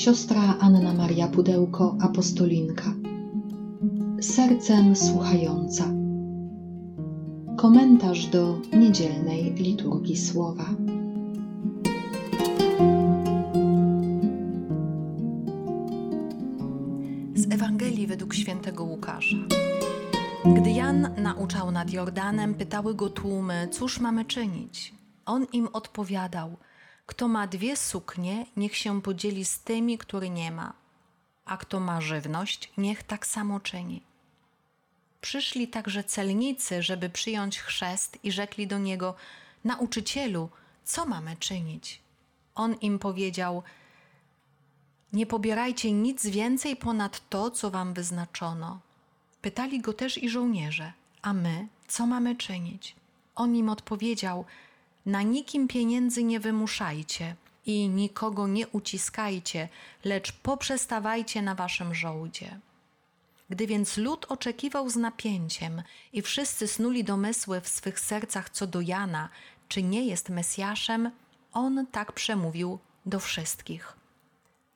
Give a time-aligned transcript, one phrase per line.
[0.00, 2.94] siostra Anna Maria Pudełko, apostolinka.
[4.20, 5.84] Sercem słuchająca.
[7.56, 10.64] Komentarz do niedzielnej liturgii słowa.
[17.34, 19.36] Z Ewangelii według świętego Łukasza.
[20.56, 24.94] Gdy Jan nauczał nad Jordanem, pytały go tłumy, cóż mamy czynić?
[25.26, 26.56] On im odpowiadał–
[27.10, 30.72] kto ma dwie suknie, niech się podzieli z tymi, który nie ma,
[31.44, 34.02] a kto ma żywność, niech tak samo czyni.
[35.20, 39.14] Przyszli także celnicy, żeby przyjąć chrzest i rzekli do niego:
[39.64, 40.48] Nauczycielu,
[40.84, 42.00] co mamy czynić?
[42.54, 43.62] On im powiedział:
[45.12, 48.80] Nie pobierajcie nic więcej ponad to, co wam wyznaczono.
[49.42, 50.92] Pytali go też i żołnierze:
[51.22, 52.96] A my, co mamy czynić?
[53.34, 54.44] On im odpowiedział:
[55.10, 59.68] na nikim pieniędzy nie wymuszajcie i nikogo nie uciskajcie,
[60.04, 62.60] lecz poprzestawajcie na waszym żołdzie.
[63.50, 68.80] Gdy więc lud oczekiwał z napięciem i wszyscy snuli domysły w swych sercach co do
[68.80, 69.28] Jana,
[69.68, 71.10] czy nie jest Mesjaszem,
[71.52, 73.92] on tak przemówił do wszystkich.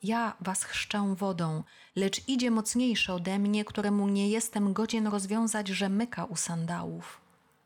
[0.03, 1.63] Ja was chrzczę wodą,
[1.97, 7.24] lecz idzie mocniejszy ode mnie, któremu nie jestem godzien rozwiązać rzemyka u sandałów.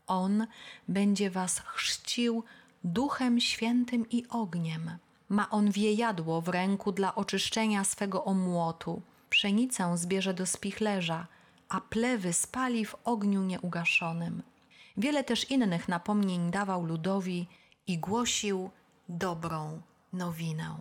[0.09, 0.47] On
[0.89, 2.45] będzie was chrzcił
[2.85, 4.99] Duchem Świętym i ogniem.
[5.29, 9.03] Ma on wiejadło w ręku dla oczyszczenia swego omłotu.
[9.31, 11.27] Pszenicę zbierze do spichlerza,
[11.69, 14.43] a plewy spali w ogniu nieugaszonym.
[14.97, 17.47] Wiele też innych napomnień dawał ludowi
[17.87, 18.71] i głosił
[19.09, 19.81] dobrą
[20.13, 20.79] nowinę.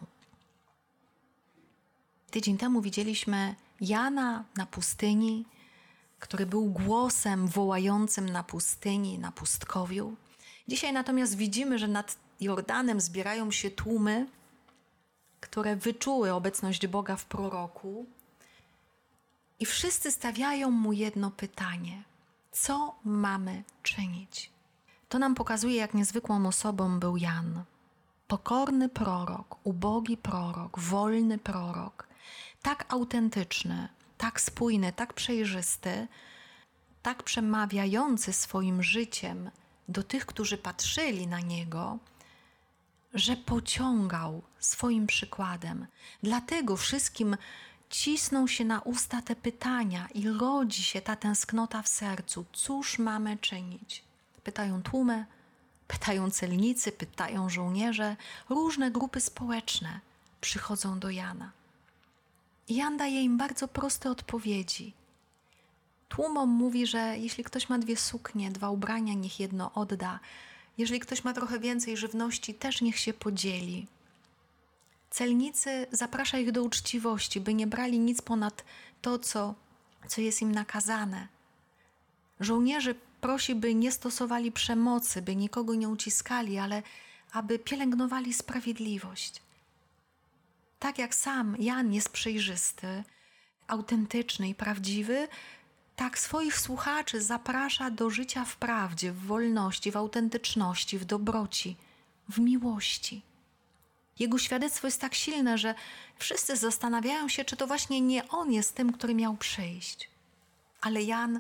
[2.32, 5.46] Tydzień temu widzieliśmy Jana na pustyni,
[6.20, 10.16] który był głosem wołającym na pustyni, na pustkowiu.
[10.68, 14.28] Dzisiaj natomiast widzimy, że nad Jordanem zbierają się tłumy,
[15.40, 18.06] które wyczuły obecność Boga w proroku,
[19.60, 22.04] i wszyscy stawiają mu jedno pytanie:
[22.52, 24.52] co mamy czynić?
[25.10, 27.64] To nam pokazuje, jak niezwykłą osobą był Jan.
[28.28, 32.08] Pokorny prorok, ubogi prorok, wolny prorok,
[32.62, 36.08] tak autentyczny, tak spójny, tak przejrzysty,
[37.02, 39.52] tak przemawiający swoim życiem
[39.88, 42.00] do tych, którzy patrzyli na niego,
[43.14, 45.88] że pociągał swoim przykładem.
[46.24, 47.38] Dlatego wszystkim
[47.90, 52.46] cisną się na usta te pytania i rodzi się ta tęsknota w sercu.
[52.54, 54.04] Cóż mamy czynić?
[54.44, 55.26] Pytają tłumy,
[55.88, 58.16] pytają celnicy, pytają żołnierze,
[58.50, 60.00] różne grupy społeczne
[60.42, 61.57] przychodzą do Jana.
[62.70, 64.94] Jan daje im bardzo proste odpowiedzi.
[66.10, 70.20] Tłumom mówi, że jeśli ktoś ma dwie suknie, dwa ubrania, niech jedno odda.
[70.78, 73.88] Jeżeli ktoś ma trochę więcej żywności, też niech się podzieli.
[75.10, 78.64] Celnicy zaprasza ich do uczciwości, by nie brali nic ponad
[79.02, 79.56] to, co,
[80.08, 81.28] co jest im nakazane.
[82.40, 86.84] Żołnierzy prosi, by nie stosowali przemocy, by nikogo nie uciskali, ale
[87.32, 89.42] aby pielęgnowali sprawiedliwość.
[90.80, 93.04] Tak jak sam Jan jest przejrzysty,
[93.68, 95.28] autentyczny i prawdziwy,
[95.96, 101.76] tak swoich słuchaczy zaprasza do życia w prawdzie, w wolności, w autentyczności, w dobroci,
[102.30, 103.22] w miłości.
[104.20, 105.76] Jego świadectwo jest tak silne, że
[106.18, 110.10] wszyscy zastanawiają się, czy to właśnie nie on jest tym, który miał przyjść.
[110.82, 111.40] Ale Jan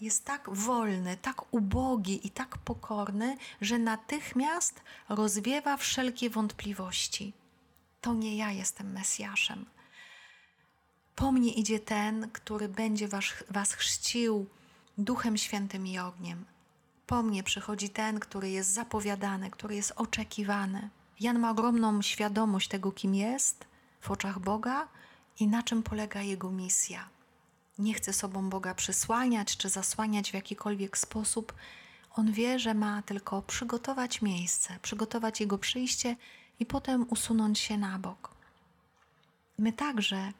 [0.00, 7.32] jest tak wolny, tak ubogi i tak pokorny, że natychmiast rozwiewa wszelkie wątpliwości.
[8.02, 9.66] To nie ja jestem Mesjaszem
[11.22, 14.46] po mnie idzie ten, który będzie was, was chrzcił
[14.98, 16.44] Duchem Świętym i ogniem.
[17.06, 20.88] Po mnie przychodzi ten, który jest zapowiadany, który jest oczekiwany.
[21.20, 23.64] Jan ma ogromną świadomość tego, kim jest
[24.00, 24.88] w oczach Boga
[25.40, 27.08] i na czym polega jego misja.
[27.78, 31.54] Nie chce sobą Boga przysłaniać czy zasłaniać w jakikolwiek sposób.
[32.14, 36.16] On wie, że ma tylko przygotować miejsce, przygotować jego przyjście
[36.62, 38.30] i potem usunąć się na bok.
[39.58, 40.32] My także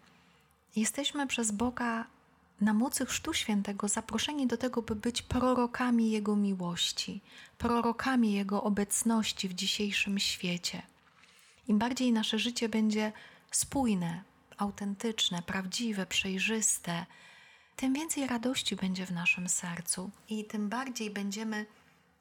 [0.77, 2.05] Jesteśmy przez Boga
[2.61, 7.21] na mocy Chrztu Świętego zaproszeni do tego, by być prorokami Jego miłości,
[7.59, 10.83] prorokami Jego obecności w dzisiejszym świecie.
[11.69, 13.13] Im bardziej nasze życie będzie
[13.51, 14.23] spójne,
[14.59, 17.07] autentyczne, prawdziwe, przejrzyste,
[17.77, 21.67] tym więcej radości będzie w naszym sercu i tym bardziej będziemy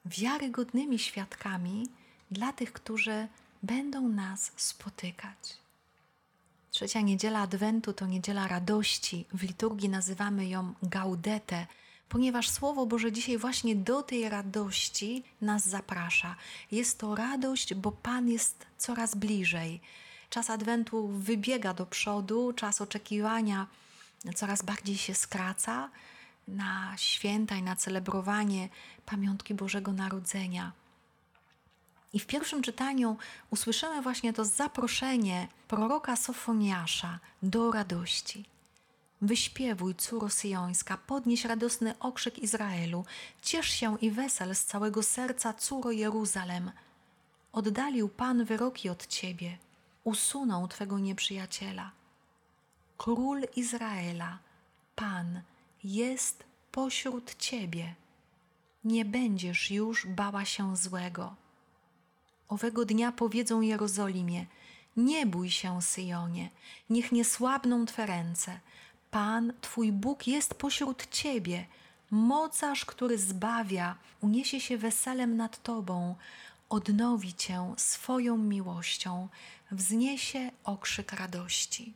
[0.06, 1.88] wiarygodnymi świadkami
[2.32, 3.28] dla tych, którzy
[3.64, 5.62] będą nas spotykać.
[6.72, 9.26] Trzecia niedziela Adwentu to niedziela radości.
[9.34, 11.68] W liturgii nazywamy ją gaudete,
[12.10, 16.36] ponieważ Słowo Boże dzisiaj właśnie do tej radości nas zaprasza.
[16.72, 19.82] Jest to radość, bo Pan jest coraz bliżej.
[20.30, 23.68] czas Adwentu wybiega do przodu, czas oczekiwania
[24.36, 25.90] coraz bardziej się skraca
[26.48, 28.70] na święta i na celebrowanie
[29.06, 30.72] pamiątki Bożego Narodzenia.
[32.14, 33.18] I w pierwszym czytaniu
[33.50, 38.46] usłyszymy właśnie to zaproszenie proroka Sofoniasza do radości.
[39.22, 43.06] Wyśpiewuj, córo syjońska, podnieś radosny okrzyk Izraelu,
[43.42, 46.72] ciesz się i wesel z całego serca, córo Jeruzalem.
[47.52, 49.58] Oddalił Pan wyroki od ciebie,
[50.04, 51.92] usunął twego nieprzyjaciela.
[52.98, 54.40] Król Izraela,
[54.96, 55.42] Pan,
[55.84, 57.96] jest pośród ciebie.
[58.84, 61.36] Nie będziesz już bała się złego.
[62.52, 64.46] Owego dnia powiedzą Jerozolimie:
[64.98, 66.50] Nie bój się, Syjonie,
[66.90, 68.60] niech nie słabną twe ręce.
[69.12, 71.66] Pan, twój Bóg, jest pośród ciebie.
[72.12, 76.16] Mocarz, który zbawia, uniesie się weselem nad tobą,
[76.70, 79.28] odnowi cię swoją miłością,
[79.72, 81.94] wzniesie okrzyk radości.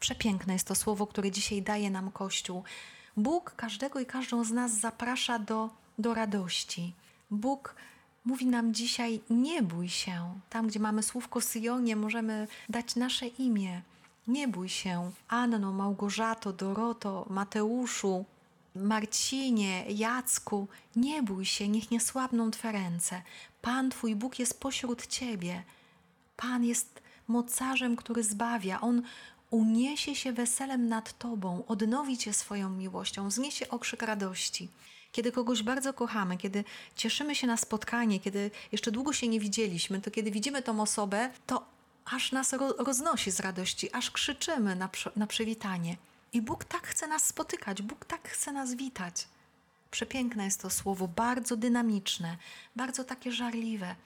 [0.00, 2.64] Przepiękne jest to słowo, które dzisiaj daje nam Kościół.
[3.16, 6.94] Bóg każdego i każdą z nas zaprasza do, do radości.
[7.30, 7.74] Bóg
[8.26, 10.40] mówi nam dzisiaj: nie bój się.
[10.50, 13.82] Tam, gdzie mamy słówko Syjonie, możemy dać nasze imię.
[14.26, 18.24] Nie bój się, Anno, Małgorzato, Doroto, Mateuszu,
[18.74, 23.22] Marcinie, Jacku, nie bój się, niech nie słabną Twe ręce.
[23.62, 25.62] Pan Twój Bóg jest pośród Ciebie.
[26.36, 28.80] Pan jest mocarzem, który zbawia.
[28.80, 29.02] On
[29.50, 34.68] uniesie się weselem nad Tobą, odnowi Cię swoją miłością, zniesie okrzyk radości.
[35.16, 36.64] Kiedy kogoś bardzo kochamy, kiedy
[36.96, 41.30] cieszymy się na spotkanie, kiedy jeszcze długo się nie widzieliśmy, to kiedy widzimy tą osobę,
[41.46, 41.66] to
[42.04, 45.96] aż nas roznosi z radości, aż krzyczymy na, na przywitanie.
[46.32, 49.28] I Bóg tak chce nas spotykać, Bóg tak chce nas witać.
[49.90, 52.36] Przepiękne jest to słowo, bardzo dynamiczne,
[52.76, 53.96] bardzo takie żarliwe,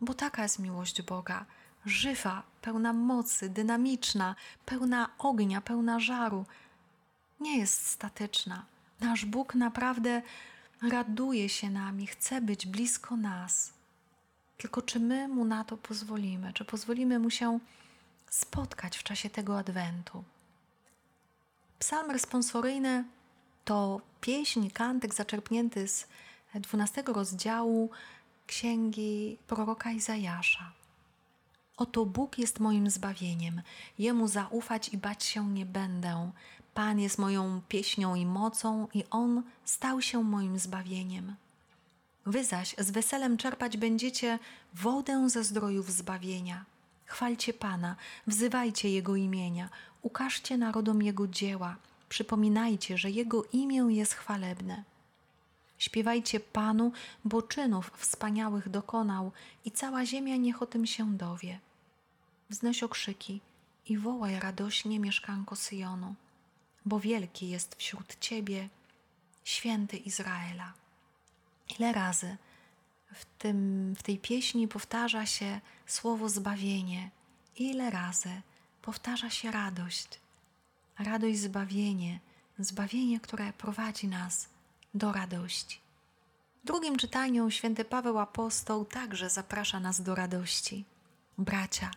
[0.00, 1.46] bo taka jest miłość Boga
[1.86, 4.34] żywa, pełna mocy, dynamiczna,
[4.66, 6.46] pełna ognia, pełna żaru.
[7.40, 8.64] Nie jest statyczna.
[9.00, 10.22] Nasz Bóg naprawdę
[10.82, 13.72] raduje się nami, chce być blisko nas.
[14.56, 16.52] Tylko czy my mu na to pozwolimy?
[16.52, 17.58] Czy pozwolimy mu się
[18.30, 20.24] spotkać w czasie tego adwentu?
[21.78, 23.04] Psalm responsoryjny
[23.64, 26.08] to pieśń, kantyk zaczerpnięty z
[26.54, 27.90] 12 rozdziału
[28.46, 30.72] księgi proroka Izajasza.
[31.76, 33.62] Oto Bóg jest moim zbawieniem,
[33.98, 36.30] Jemu zaufać i bać się nie będę.
[36.80, 41.34] Pan jest moją pieśnią i mocą, i On stał się moim zbawieniem.
[42.26, 44.38] Wy zaś z weselem czerpać będziecie
[44.74, 46.64] wodę ze zdrojów zbawienia.
[47.04, 47.96] Chwalcie Pana,
[48.26, 49.68] wzywajcie Jego imienia,
[50.02, 51.76] ukażcie narodom Jego dzieła,
[52.08, 54.84] przypominajcie, że Jego imię jest chwalebne.
[55.78, 56.92] Śpiewajcie Panu,
[57.24, 59.32] bo czynów wspaniałych dokonał
[59.64, 61.58] i cała ziemia niech o tym się dowie
[62.50, 63.40] wznoś okrzyki
[63.86, 66.14] i wołaj radośnie mieszkanko Syjonu,
[66.86, 68.68] bo wielki jest wśród Ciebie
[69.44, 70.72] święty Izraela.
[71.78, 72.36] Ile razy
[73.14, 77.10] w, tym, w tej pieśni powtarza się słowo zbawienie,
[77.56, 78.42] ile razy
[78.82, 80.20] powtarza się radość.
[80.98, 82.20] Radość, zbawienie,
[82.58, 84.48] zbawienie, które prowadzi nas
[84.94, 85.80] do radości.
[86.64, 90.84] W drugim czytaniu święty Paweł Apostoł także zaprasza nas do radości.
[91.38, 91.90] Bracia,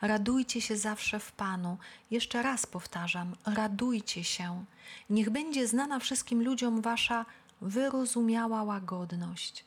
[0.00, 1.78] radujcie się zawsze w Panu.
[2.10, 4.64] Jeszcze raz powtarzam, radujcie się.
[5.10, 7.26] Niech będzie znana wszystkim ludziom wasza
[7.60, 9.64] wyrozumiała łagodność.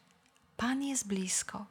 [0.58, 1.66] Pan jest blisko.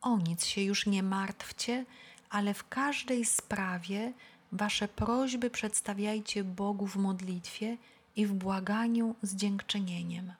[0.00, 1.84] O nic się już nie martwcie,
[2.30, 4.12] ale w każdej sprawie
[4.52, 7.76] wasze prośby przedstawiajcie Bogu w modlitwie
[8.16, 10.32] i w błaganiu z dziękczynieniem.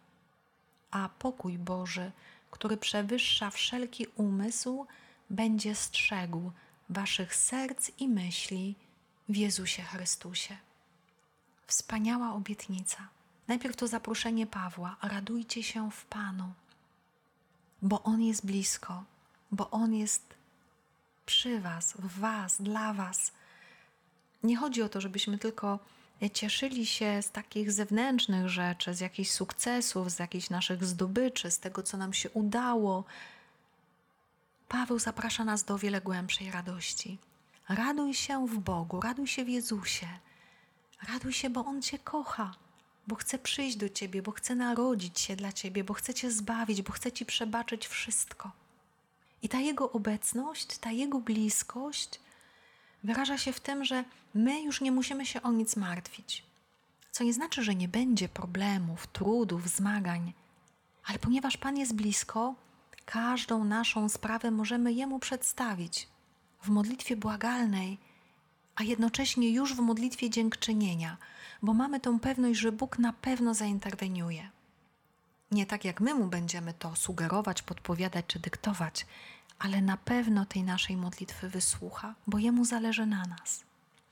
[0.90, 2.12] A pokój Boży,
[2.50, 4.86] który przewyższa wszelki umysł,
[5.30, 6.50] będzie strzegł
[6.90, 8.74] waszych serc i myśli
[9.28, 10.56] w Jezusie Chrystusie.
[11.66, 13.08] Wspaniała obietnica.
[13.48, 16.52] Najpierw to zaproszenie Pawła: radujcie się w Panu,
[17.82, 19.04] bo On jest blisko,
[19.52, 20.34] bo On jest
[21.26, 23.32] przy Was, w Was, dla Was.
[24.42, 25.78] Nie chodzi o to, żebyśmy tylko
[26.32, 31.82] cieszyli się z takich zewnętrznych rzeczy, z jakichś sukcesów, z jakichś naszych zdobyczy, z tego,
[31.82, 33.04] co nam się udało,
[34.70, 37.18] Paweł zaprasza nas do wiele głębszej radości.
[37.68, 40.06] Raduj się w Bogu, raduj się w Jezusie.
[41.08, 42.54] Raduj się, bo On Cię kocha,
[43.06, 46.82] bo chce przyjść do Ciebie, bo chce narodzić się dla Ciebie, bo chce Cię zbawić,
[46.82, 48.50] bo chce Ci przebaczyć wszystko.
[49.42, 52.20] I ta Jego obecność, ta Jego bliskość
[53.04, 56.44] wyraża się w tym, że my już nie musimy się o nic martwić.
[57.10, 60.32] Co nie znaczy, że nie będzie problemów, trudów, zmagań,
[61.04, 62.54] ale ponieważ Pan jest blisko,
[63.10, 66.08] każdą naszą sprawę możemy Jemu przedstawić.
[66.62, 67.98] w modlitwie błagalnej,
[68.76, 71.16] a jednocześnie już w modlitwie dziękczynienia,
[71.62, 74.50] bo mamy tą pewność, że Bóg na pewno zainterweniuje.
[75.50, 79.06] Nie tak jak my mu będziemy to sugerować, podpowiadać czy dyktować,
[79.58, 83.64] ale na pewno tej naszej modlitwy wysłucha, bo jemu zależy na nas.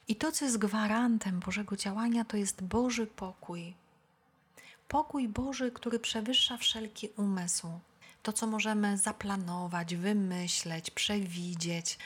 [0.08, 3.74] I to, co jest gwarantem Bożego działania, to jest Boży pokój.
[4.88, 7.68] Pokój Boży, który przewyższa wszelki umysł.
[8.22, 11.98] To, co możemy zaplanować, wymyśleć, przewidzieć.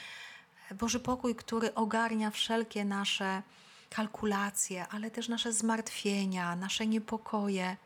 [0.79, 3.41] Boży pokój, który ogarnia wszelkie nasze
[3.89, 7.77] kalkulacje, ale też nasze zmartwienia, nasze niepokoje.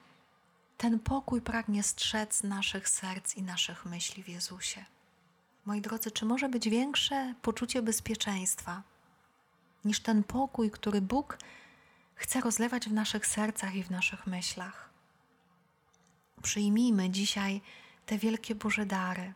[0.78, 4.86] Ten pokój pragnie strzec naszych serc i naszych myśli w Jezusie.
[5.66, 8.84] Moi drodzy, czy może być większe poczucie bezpieczeństwa
[9.86, 11.38] niż ten pokój, który Bóg
[12.16, 14.90] chce rozlewać w naszych sercach i w naszych myślach?
[16.42, 17.62] Przyjmijmy dzisiaj
[18.08, 19.34] te wielkie Boże dary.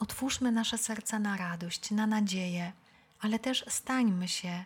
[0.00, 2.72] Otwórzmy nasze serca na radość, na nadzieję,
[3.20, 4.64] ale też stańmy się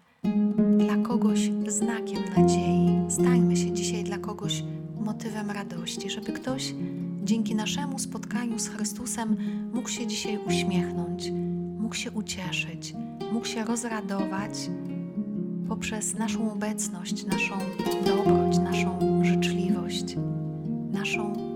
[0.79, 3.01] dla kogoś znakiem nadziei.
[3.09, 4.63] Stańmy się dzisiaj dla kogoś
[5.01, 6.75] motywem radości, żeby ktoś
[7.23, 9.37] dzięki naszemu spotkaniu z Chrystusem
[9.73, 11.31] mógł się dzisiaj uśmiechnąć,
[11.79, 12.95] mógł się ucieszyć,
[13.33, 14.53] mógł się rozradować
[15.69, 17.59] poprzez naszą obecność, naszą
[18.07, 20.17] dobroć, naszą życzliwość,
[20.93, 21.51] naszą